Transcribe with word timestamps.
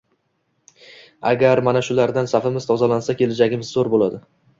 Agar 1.31 1.35
mana 1.67 1.83
shulardan 1.87 2.31
safimiz 2.31 2.67
tozalansa, 2.71 3.15
kelajagimiz 3.21 3.71
zo‘r 3.75 3.91
bo‘ladi. 3.95 4.23